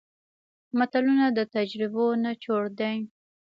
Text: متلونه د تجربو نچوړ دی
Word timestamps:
متلونه 0.77 1.25
د 1.37 1.39
تجربو 1.55 2.05
نچوړ 2.23 2.63
دی 2.79 2.97